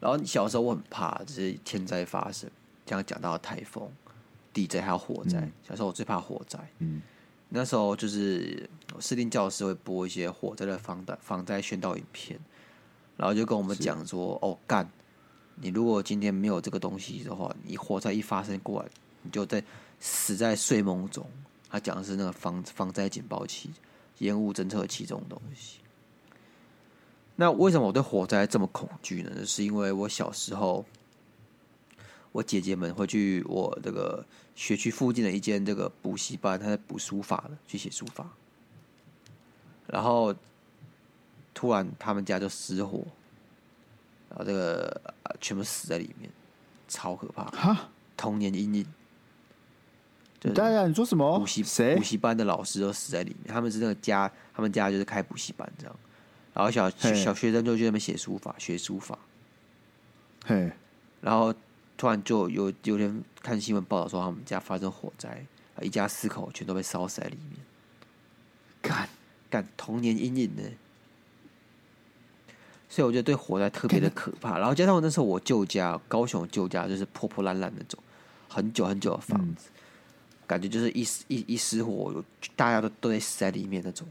[0.00, 2.50] 然后小时候我很怕，就是天灾发生，
[2.84, 3.88] 这样讲到台风、
[4.52, 5.38] 地震还有火灾。
[5.38, 7.00] 嗯、小时候我最怕火灾，嗯，
[7.48, 8.68] 那时候就是
[9.00, 12.38] 视听教室会播一些火灾的防灾防灾宣导影片，
[13.16, 14.90] 然后就跟我们讲说：“哦，干，
[15.54, 18.88] 你如果今天没有这个东西的话，你火灾一发生过来，
[19.22, 19.62] 你就在
[20.00, 21.24] 死在睡梦中。”
[21.70, 23.70] 他讲的是那个防防灾警报器、
[24.18, 25.78] 烟雾侦测器这种东西。
[27.42, 29.44] 那为什么我对火灾这么恐惧呢？
[29.44, 30.84] 是因为我小时候，
[32.30, 34.24] 我姐姐们会去我这个
[34.54, 38.30] 学区附近的一间这个补习班，她在补书法的，去写书法。
[39.88, 40.32] 然后
[41.52, 43.04] 突然他们家就失火，
[44.30, 45.02] 然后这个
[45.40, 46.30] 全部死在里面，
[46.86, 47.46] 超可怕！
[47.46, 48.86] 哈，童年阴影。
[50.38, 51.40] 对呀，你说什么？
[51.40, 51.96] 补习谁？
[51.96, 53.52] 补习班的老师都死在里面。
[53.52, 55.96] 他们是那个家，他们家就是开补习班这样。
[56.54, 59.18] 然后小小学生就去那边写书法，学书法。
[60.44, 60.70] 嘿，
[61.20, 61.54] 然后
[61.96, 65.44] 突然就有有人看新闻报道说他们家发生火灾，
[65.80, 67.60] 一家四口全都被烧死在里面。
[68.82, 69.08] 干
[69.48, 70.62] 干童年阴影呢？
[72.88, 74.58] 所以我觉得对火灾特别的可怕。
[74.58, 77.98] 然后加上我那时候我舅家高雄舅家就是破破烂烂那种，
[78.48, 79.80] 很久很久的房子，嗯、
[80.46, 82.22] 感觉就是一一一失火，
[82.54, 84.06] 大家都都得死在里面那种。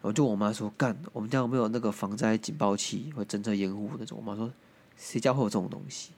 [0.00, 4.18] 然后就我妈说干，我们家有没有那个防灾警报器或侦测烟雾那种？
[4.18, 4.50] 我妈说
[4.96, 6.12] 谁家会有这种东西？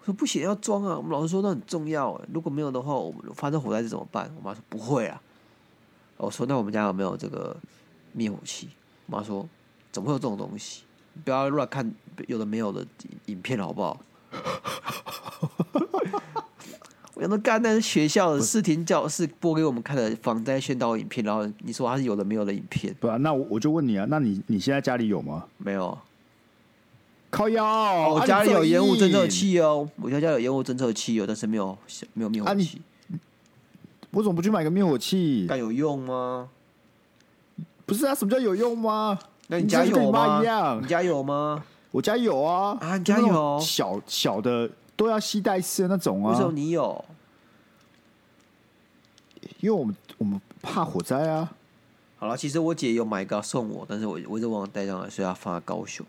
[0.00, 0.96] 我说不行，要装啊！
[0.96, 4.30] 我们老师说那很重要，如果没有的话，我们发生火灾怎么办？
[4.36, 5.20] 我妈说不会啊。
[6.16, 7.56] 我说那我们家有没有这个
[8.12, 8.68] 灭火器？
[9.06, 9.48] 我妈说
[9.90, 10.82] 怎么会有这种东西？
[11.24, 11.94] 不要乱看
[12.26, 12.86] 有的没有的
[13.26, 14.00] 影片好不好？
[17.22, 23.16] 我那刚才学校的视听教室播给我们看的防灾宣导影片，然后你说它是有的没有的影片，不啊？
[23.18, 25.44] 那我我就问你啊，那你你现在家里有吗？
[25.58, 25.96] 没有，
[27.30, 31.78] 靠腰、哦，我家里有烟雾侦测器哦，我家家有烟雾侦测器哦，但是没有
[32.14, 32.82] 没有灭火器。
[33.12, 33.14] 啊、
[34.10, 35.46] 我怎么不去买个灭火器？
[35.48, 36.48] 该有用吗？
[37.86, 39.16] 不是啊，什么叫有用吗？
[39.46, 40.40] 那你家有吗？
[40.82, 41.62] 你家有吗？
[41.92, 44.68] 我家有啊，啊，你家有小小的。
[44.96, 46.30] 都要吸带式的那种啊？
[46.32, 47.04] 为什么你有？
[49.60, 51.52] 因为我们我们怕火灾啊。
[52.18, 56.06] 好了，其实我姐有买一个送我，但是我我一直忘了带上来，所以要放在高雄。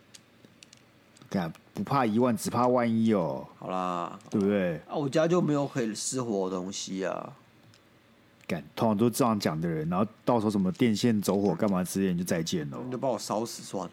[1.30, 3.48] 干，不怕一万，只怕万一哦。
[3.58, 4.78] 好啦，对不对？
[4.88, 7.34] 啊，我家就没有可以失火的东西啊。
[8.46, 12.78] 干，通常都这样讲的人，然后到时候什么电线走火干嘛之类，你就再见了。
[12.86, 13.92] 你就把我烧死算了。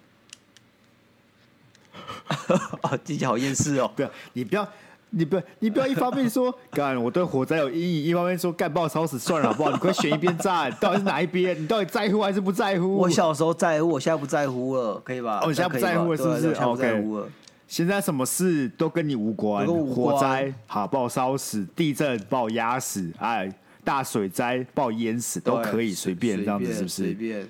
[2.83, 3.91] 啊， 听起来好厌世哦！
[3.95, 4.69] 不要，你不要，
[5.11, 9.71] 你不，你不要一方面说干我对火灾有阴影，一方面说干爆烧死算了好不好？
[9.73, 11.61] 你快选一边站，到底是哪一边？
[11.61, 12.97] 你到底在乎还是不在乎？
[12.97, 15.41] 我小时候在乎，我现在不在乎了，可以吧？
[15.43, 17.31] 哦，你现在不在乎了，是不是？OK。
[17.67, 23.49] 现在什么事都跟你无关，无关火灾好把我烧死，地震把我压死，哎，
[23.85, 27.05] 大水灾把我淹死都可以随便这样子，是不是？
[27.05, 27.49] 随便。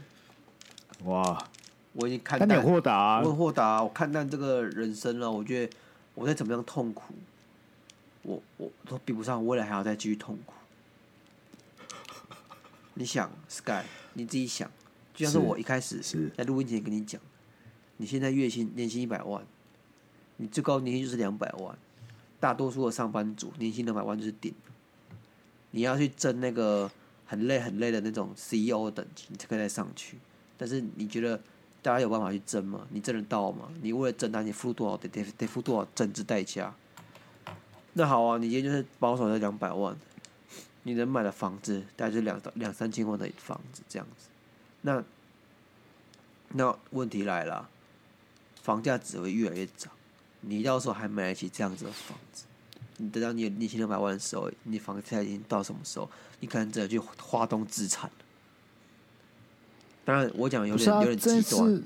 [1.05, 1.43] 哇，
[1.93, 5.31] 我已经看淡，但你豁达啊，我很豁达啊，我看淡这个人生了。
[5.31, 5.73] 我觉得
[6.15, 7.15] 我再怎么样痛苦，
[8.23, 10.55] 我我都比不上未来还要再继续痛苦。
[12.95, 13.83] 你想，Sky，
[14.15, 14.71] 你自己想，
[15.15, 16.01] 就像是我一开始
[16.37, 17.21] 在录音前跟你讲，
[17.97, 19.45] 你现在月薪年薪一百万。
[20.43, 21.77] 你最高年薪就是两百万，
[22.39, 24.55] 大多数的上班族年薪两百万就是顶。
[25.73, 26.91] 你要去争那个
[27.27, 30.17] 很累很累的那种 CEO 的等级，你才可以再上去。
[30.57, 31.39] 但是你觉得
[31.83, 32.87] 大家有办法去争吗？
[32.91, 33.71] 你争得到吗？
[33.81, 36.75] 你为了争他，你付多少得得得付多少政治代价？
[37.95, 39.97] 那好啊，你今天就是保守在两百万，
[40.83, 44.29] 你能买的房子大概就两两三千万的房子这样子。
[44.83, 45.03] 那
[46.49, 47.69] 那问题来了，
[48.63, 49.93] 房价只会越来越涨。
[50.43, 52.45] 你到时候还买得起这样子的房子？
[52.99, 56.11] 你等到你有年薪两百万的时候，你房价已经到什么时候？
[56.41, 58.11] 你可能只能去花东资产。
[60.11, 61.83] 当然，我讲有点、啊、有点极端。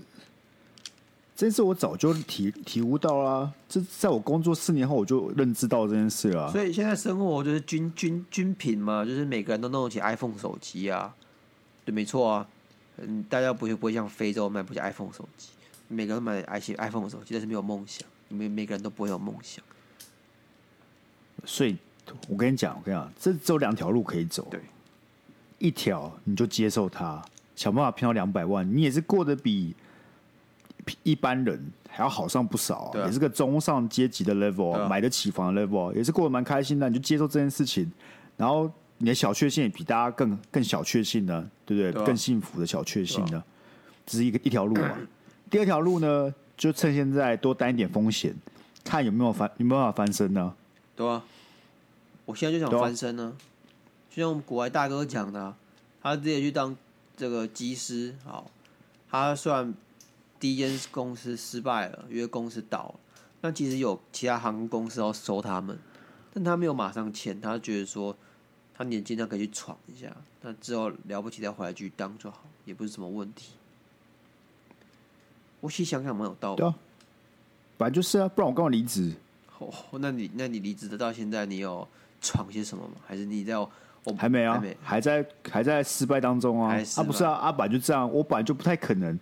[1.37, 6.51] 这件事我早就体体悟到啊，这在我工作四年后我就认知到这件事了。
[6.51, 11.15] 所以现在生活就是均均均品嘛，就是每个人都弄得起 iPhone 手机啊，
[11.85, 12.49] 对，没错啊。
[12.97, 15.49] 嗯，大家不会不会像非洲买不起 iPhone 手机，
[15.89, 18.07] 每个人买 iPhone 手机，但是没有梦想。
[18.29, 19.63] 每每个人都不会有梦想，
[21.45, 21.77] 所以
[22.27, 24.49] 我跟你讲，我跟你讲，这只有两条路可以走。
[24.51, 24.61] 对，
[25.59, 27.23] 一条你就接受它，
[27.57, 29.75] 想办法骗到两百万，你也是过得比
[31.03, 36.89] 一般人还要好上不少，啊，也是个中上阶级的 level，啊，买得起房的 level，也是过得蛮开心的。
[36.89, 37.91] 你就接受这件事情，
[38.37, 41.93] 然后你的小确幸也比大家更更小确幸呢，对不对？
[41.93, 43.43] 对，更幸福的小确幸呢，
[44.05, 44.97] 只是一个一条路嘛。
[45.51, 46.35] 第二条路呢？
[46.57, 48.33] 就趁现在多担一点风险，
[48.85, 50.55] 看有没有翻有没有办法翻身呢？
[50.95, 51.21] 对啊，
[52.25, 53.37] 我现在就想翻身呢。
[54.09, 55.53] 就像我们国外大哥讲的，
[56.01, 56.77] 他直接去当
[57.17, 58.15] 这个机师。
[58.25, 58.51] 好，
[59.09, 59.75] 他虽然
[60.39, 62.95] 第一间公司失败了，因为公司倒了，
[63.41, 65.79] 那其实有其他航空公司要收他们，
[66.33, 68.17] 但他没有马上签，他觉得说
[68.75, 73.53] 他年轻，他可以去闯一下，那之后了不起再回来继续当就好，也不是什么问题。
[75.61, 76.57] 我细想想，蛮有道理。
[76.59, 76.75] 对啊，
[77.79, 79.15] 本来就是啊，不然我干嘛离职？
[79.59, 81.87] 哦，那你那你离职的到现在，你有
[82.21, 82.95] 闯些什么吗？
[83.07, 83.71] 还是你在我？
[84.19, 86.77] 还没啊，还在还在失败当中啊。
[86.97, 89.19] 啊，不是啊，阿板就这样，我本来就不太可能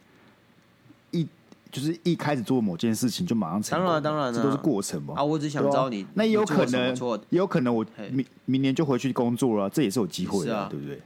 [1.10, 1.26] 一
[1.70, 3.86] 就是一开始做某件事情就马上成功。
[3.86, 5.14] 当然当然，这都是过程嘛。
[5.16, 6.96] 啊，我只想知道你，那也有可能，
[7.30, 11.00] 也有可能我明明年就回去工作了，这也是有机会的，对不对？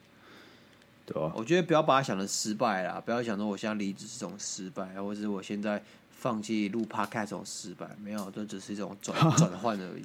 [1.06, 10.02] 对啊，我觉得不要把它想的失败啦，不要想说我现在离职是种失败，或者是我现在放弃录 Podcast 这种失败，没有，这只是一种转 转换而已。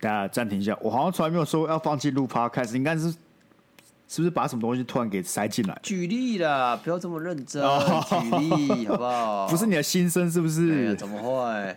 [0.00, 3.10] 大家暂停一下，我好像从来没有说要放弃录 Podcast，应该是
[4.06, 5.78] 是不是把什么东西突然给塞进来？
[5.82, 9.46] 举例啦，不要这么认真，举例好不好？
[9.50, 10.92] 不是你的心声是不是？
[10.92, 11.76] 哎、怎么会？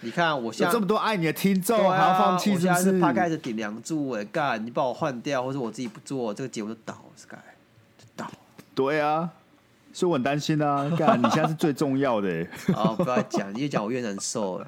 [0.00, 2.52] 你看我现在这么多爱你的听众，还要放弃？
[2.52, 2.68] 是不是？
[2.68, 7.36] 我现在是 Podcast 顶梁柱哎，干你把我换掉，或者我自己不做这个节目就倒，Sky
[7.98, 8.30] 就倒。
[8.74, 9.28] 对啊，
[9.92, 10.90] 所以我很担心啊！
[10.96, 12.28] 干，你现在是最重要的。
[12.74, 14.66] 哦，不要讲，你越讲我越难受了。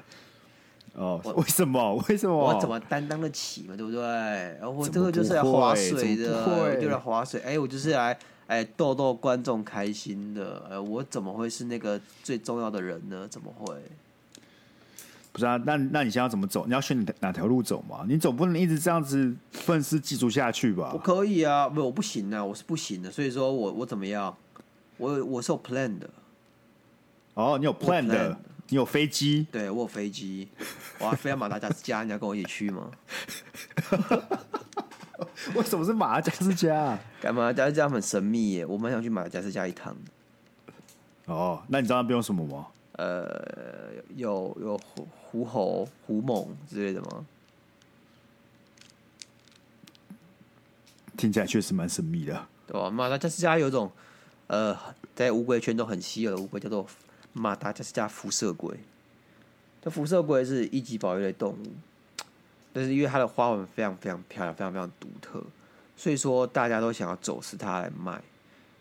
[0.97, 1.95] 哦， 为什么？
[2.09, 2.35] 为什么？
[2.35, 3.75] 我怎么担当得起嘛？
[3.77, 4.01] 对不对？
[4.01, 7.39] 然后我这个就是来划水的，我就来划水。
[7.41, 10.65] 哎，我就是来哎逗逗观众开心的。
[10.71, 13.27] 哎，我怎么会是那个最重要的人呢？
[13.29, 13.75] 怎么会？
[15.31, 16.65] 不是啊，那那你现在要怎么走？
[16.65, 18.03] 你要选哪条路走嘛？
[18.07, 20.89] 你总不能一直这样子愤世嫉俗下去吧？
[20.93, 23.11] 我可以啊，不，我不行啊，我是不行的。
[23.11, 24.35] 所以说我我怎么样？
[24.97, 26.09] 我我是有 plan 的。
[27.35, 28.35] 哦，你有 plan 的，
[28.69, 29.47] 你有飞机？
[29.51, 30.47] 对，我有飞机。
[30.99, 32.91] 我要飞到马达加斯加，你要跟我一起去吗？
[35.55, 36.99] 为什么是马达加斯加？
[37.21, 37.43] 干嘛？
[37.43, 39.95] 马达加斯加很神秘耶，我蛮想去马达加斯加一趟。
[41.25, 42.67] 哦，那你知道那边有什么吗？
[42.93, 47.25] 呃，有有狐狐猴、狐猛之类的吗？
[51.15, 52.89] 听起来确实蛮神秘的，对吧？
[52.89, 53.91] 马达加斯加有一种
[54.47, 54.77] 呃，
[55.15, 56.85] 在乌龟圈中很稀有的乌龟，叫做
[57.33, 58.77] 马达加斯加辐射龟。
[59.81, 61.71] 这辐射龟是一级保育类动物，
[62.73, 65.43] 但是因为它的花纹非常非常漂亮，非常非常独特，
[65.95, 68.21] 所以说大家都想要走私它来卖。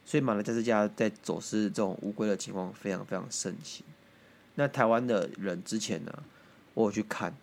[0.04, 3.84] 所以马达加斯加在走私这种乌龟的情况非常非常盛行。
[4.54, 6.22] 那台湾的人之前呢，
[6.74, 7.34] 我有去看，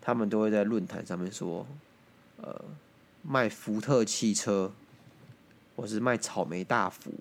[0.00, 1.66] 他们都会在论坛上面说，
[2.36, 2.64] 呃，
[3.22, 4.72] 卖福特汽车，
[5.74, 7.12] 或是卖草莓大福，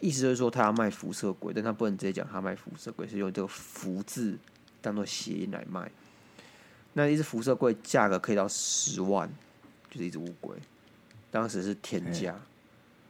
[0.00, 4.38] 意思就是说他要卖辐射龟，但他不能直接讲他卖辐射龟，是用这个“福”字
[4.80, 5.90] 当做谐音来卖。
[6.92, 9.28] 那一只辐射龟价格可以到十万，
[9.90, 10.56] 就是一只乌龟，
[11.30, 12.34] 当时是天价。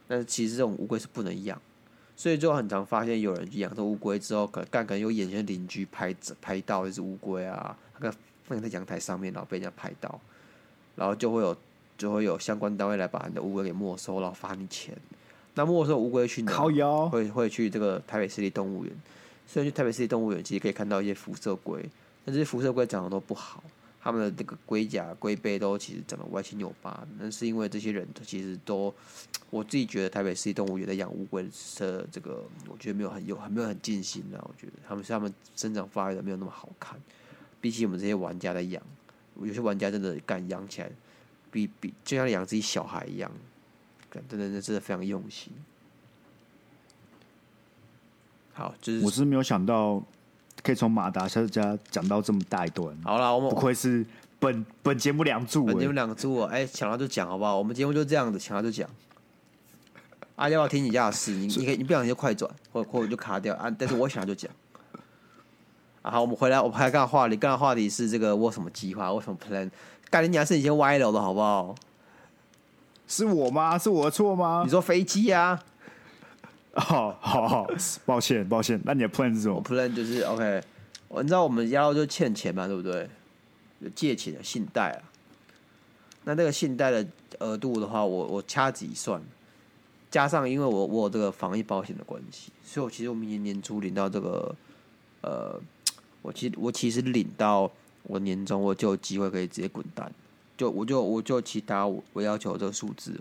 [0.07, 1.61] 但是其实这种乌龟是不能养，
[2.17, 10.19] 所以就很常发现有人养这乌龟之后，可能干可能有眼前邻居拍拍到一只乌龟啊，那个放在阳台上面，然后被人家拍到，
[10.97, 11.55] 然后就会有
[11.99, 14.97] 就会有相关单位来把你的乌龟给没收，然后罚你钱。
[15.59, 16.53] 那没收乌龟去哪？
[16.53, 18.95] 靠腰会会去这个台北市立动物园，
[19.45, 21.85] 虽然去台北市立动物园其实可以看到一些辐射龟，
[22.25, 23.61] 但这些辐射龟长得都不好。
[24.01, 28.95] 他们的这个龟甲、龟背都其实长得歪七扭八，那是因为这些人其实都，
[29.51, 34.39] 我自己觉得台北市立动物园在养乌龟的这个，我觉得没有很有，很没有很尽心啊。
[34.49, 36.97] 我觉得他们是他们生长发育的没有那么好看，
[37.61, 38.81] 比起我们这些玩家在养，
[39.43, 40.91] 有些玩家真的敢养起来，
[41.51, 43.29] 比比就像养自己小孩一样，
[44.11, 45.53] 真的真的非常用心。
[48.53, 50.03] 好，就是我是没有想到。
[50.61, 54.05] 可以从马达小家讲到这么大一段，好了，我们不愧是
[54.41, 57.57] 本本节目梁祝，本节目梁祝哎，想到就讲好不好？
[57.57, 58.87] 我们节目就这样子，想到就讲。
[60.35, 61.31] 啊，要不要听你家的事？
[61.31, 63.71] 你你可以，你不想就快转，或或者就卡掉啊。
[63.71, 64.51] 但是我想就讲。
[66.03, 69.71] 啊，好，我们回来，我们还刚刚话题，刚刚话题是这个我什么计划，我什么 plan？
[70.11, 71.75] 干你娘是你先歪楼的好不好？
[73.09, 73.77] 是我吗？
[73.77, 74.63] 是我的错吗？
[74.65, 75.61] 你说飞机啊？
[76.75, 77.67] 好好好，
[78.07, 78.81] 抱歉抱歉。
[78.85, 79.57] 那你的 plan 是什么？
[79.57, 80.63] 我 plan 就是 OK。
[81.17, 83.09] 你知道我们押后就欠钱嘛，对不对？
[83.81, 85.01] 有借钱的信贷啊。
[86.25, 87.07] 那那个信贷的
[87.39, 89.21] 额度的话，我我掐指一算，
[90.11, 94.55] 加上因为我我有这个防疫保险的关系，所以我其实我明年年初领到这个，
[95.23, 95.59] 呃，
[96.21, 97.71] 我其实我其实领到
[98.03, 100.13] 我年终我就有机会可以直接滚蛋，
[100.59, 103.21] 就我就我就其他我我要求这个数字了。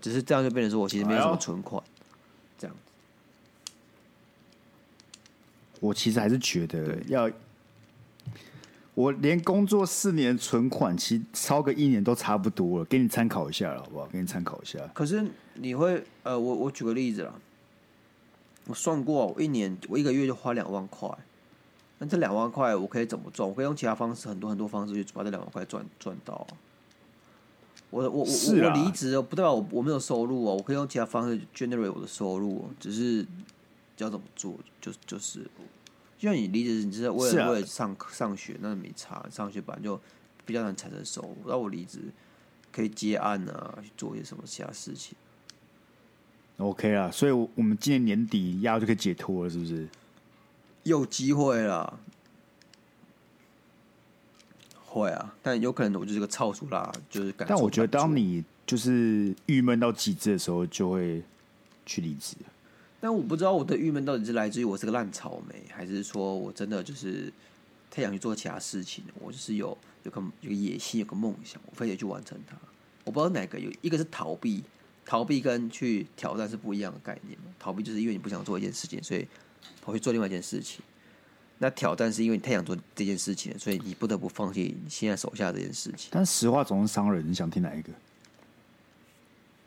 [0.00, 1.82] 只是这样就变成说，我其实没有什么存款，
[2.56, 3.72] 这样子。
[5.80, 7.28] 我其实还是觉得要，
[8.94, 12.84] 我连工作四年存款，其实超个一年都差不多了。
[12.84, 14.06] 给你参考一下了，好不好？
[14.06, 14.78] 给你参考一下。
[14.94, 17.34] 可是你会呃，我我举个例子啦，
[18.66, 21.10] 我算过，我一年我一个月就花两万块，
[21.98, 23.48] 那这两万块我可以怎么赚？
[23.48, 26.46] 我可以用其他方式，很多很多方式去把这两万块赚赚到。
[27.90, 33.24] 我我我我离职不代表我我没有收入哦，我可以用其他方式 generate 我的收入，只是
[33.98, 35.40] 要怎么做，就就是，
[36.18, 39.98] 就像你离职，你是为了为了上上学，那没差，上学本来就
[40.44, 41.36] 比较难产生收入。
[41.46, 42.00] 那我离职
[42.72, 45.16] 可以接案啊，去做一些什么其他事情。
[46.58, 49.88] OK 啊，所以我们今年年底压就可以解脱了，是不是？
[50.86, 51.98] 有机会啦。
[54.84, 57.46] 会啊，但有可能我就是个超速啦，就是感。
[57.46, 61.22] 但我觉得，当你就是郁闷到极致的时候，就会
[61.84, 62.34] 去离职。
[62.98, 67.30] 但我不知道我的郁闷到底是来自于我是个烂草莓，还是说我真的就是
[67.90, 69.04] 太想去做其他事情。
[69.20, 72.56] 我就是有有个有个野心，有个梦想，我非得去完成它。
[73.04, 74.64] 我不知道哪个有一个是逃避，
[75.04, 77.38] 逃避跟去挑战是不一样的概念。
[77.58, 79.28] 逃避就是因为你不想做一件事情，所以
[79.82, 80.80] 跑去做另外一件事情。
[81.58, 86.10] 那挑战是因为你太想做这件事情了，所以你不得不放弃你现在手下这件事情。
[86.12, 87.92] 但实话总是伤人，你想听哪一个？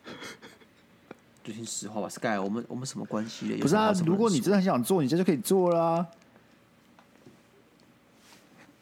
[1.43, 3.55] 就听实话吧，Sky，我们我们什么关系？
[3.55, 6.07] 不是啊，如果你真的很想做，你这就可以做啦。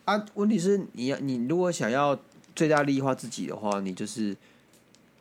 [0.03, 2.19] 啊，问题是你要你如果想要
[2.55, 4.35] 最大利益化自己的话，你就是。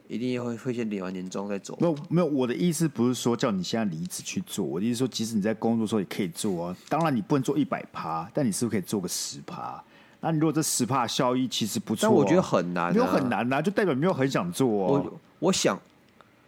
[0.09, 1.77] 一定会会先领完年终再走。
[1.81, 6.77] 没有没有，我的意思不是说叫你现在离职去做，我的意思说，即使你在工作的时候也可以做啊。
[6.89, 9.83] 当然你不能做一百趴，但你是不是可以做个十趴？
[10.21, 14.67] 那你如果这十趴效益其实不错，但我觉得很难，没有很难呐，就代表没有很想做。
[14.67, 15.79] 我我想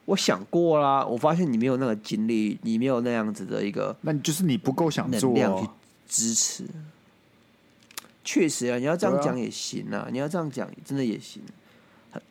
[0.07, 5.69] 我想过啦，我发现你没有那个精力，你没有那样子的一个，那你就是你不够想做，量去
[6.09, 6.65] 支持。
[8.25, 11.43] 确实啊，你要这样讲也行啊，你要这样讲真的也行。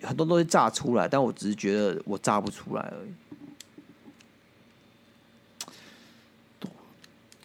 [0.02, 3.12] 很很多东西炸出来，但我只是觉得我炸不出来而已。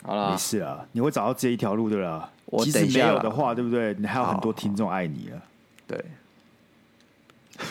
[0.05, 2.29] 好了，没事啊，你会找到这一条路的啦。
[2.47, 3.95] 我即使没有的话，对不对？
[3.95, 5.39] 你还有很多听众爱你啊。
[5.87, 6.05] 对。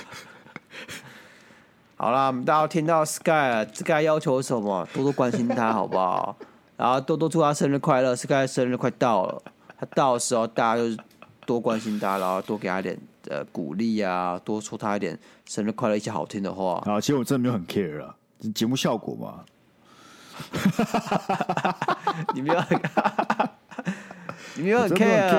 [1.98, 4.88] 好了，我们大家听到 Sky，Sky 要求什么？
[4.94, 6.36] 多多关心他，好不好？
[6.78, 8.16] 然后多多祝他生日快乐。
[8.16, 9.44] Sky 生日快到了，
[9.78, 11.04] 他到的时候大家就
[11.46, 12.98] 多关心他，然后多给他点。
[13.30, 17.00] 呃，鼓励啊，多说他一点生日快乐一些好听的话啊。
[17.00, 18.16] 其实我真的没有很 care 啊，
[18.54, 19.44] 节目效果嘛。
[22.34, 22.82] 你没有很，
[24.56, 25.30] 你没有很 care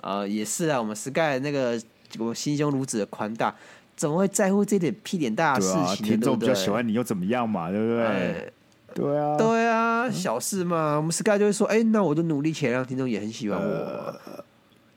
[0.00, 1.80] 啊也是啊，我们 Sky 那个
[2.18, 3.54] 我心胸如此的宽大，
[3.96, 5.96] 怎么会在乎这点屁点大的事情呢？
[5.96, 7.70] 听众比较喜欢你又怎么样嘛？
[7.70, 8.04] 对不对？
[8.04, 8.52] 哎
[8.94, 10.96] 对啊，对啊，小事嘛。
[10.96, 14.14] 我们 Sky 就会说，哎，那我就努力起来，让听众也很喜欢我，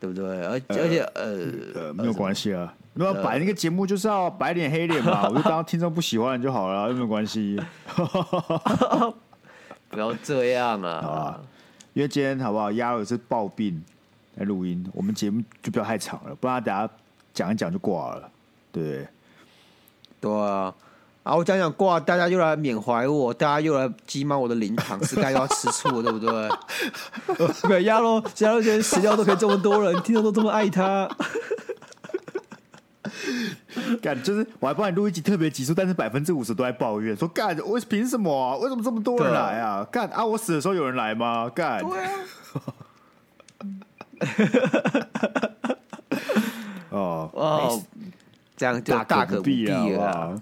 [0.01, 0.25] 对不对？
[0.47, 1.37] 而而且呃
[1.75, 2.73] 呃，没有关系啊。
[2.95, 7.57] 那么摆那个节目就是要白脸黑脸嘛， 我就当听众不喜欢就好了，有没有关系？
[9.89, 11.41] 不要这样 好啊吧！
[11.93, 12.71] 因为今天好不好？
[12.71, 13.81] 鸭儿是暴病
[14.35, 16.89] 来录音，我们节目就不要太长了，不然等下
[17.33, 18.29] 讲一讲就挂了，
[18.71, 19.07] 对不对？
[20.21, 20.73] 对啊，
[21.23, 26.49] 啊，我讲讲挂，大家又来缅怀我，大家又来激骂我的灵堂，Sky 又要吃醋了，对不对？
[27.69, 31.07] 没鸭肉，鸭肉今天死掉都可以这么多人，听众都这么爱他。
[34.01, 38.57] 干就是我还帮你录一集特别集数，但是百分之五十都在抱怨，说干我凭什么啊？
[38.57, 39.85] 为什么这么多人来啊？
[39.91, 40.25] 干啊！
[40.25, 41.47] 我死的时候有人来吗？
[41.53, 42.09] 干对啊，
[46.89, 47.83] 哦哦，
[48.57, 50.41] 这样就大可不必了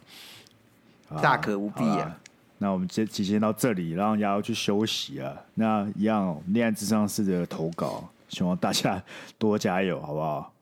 [1.22, 2.16] 大可不必啊。
[2.58, 5.34] 那我们先提前到这里，让丫丫去休息啊。
[5.56, 9.02] 那一样恋爱咨商式的投稿，希望大家
[9.38, 10.54] 多加油，好不好？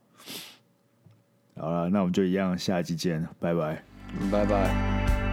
[1.59, 3.81] 好了，那我们就一样，下一集见，拜拜。
[4.19, 5.26] 嗯拜拜。